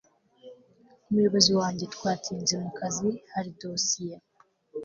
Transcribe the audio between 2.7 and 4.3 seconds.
kazi hari dosiye